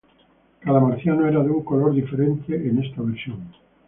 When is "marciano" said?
0.79-1.27